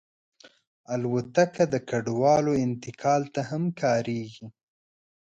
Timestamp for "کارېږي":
3.81-4.47